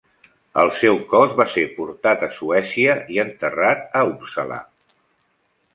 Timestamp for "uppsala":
4.15-4.61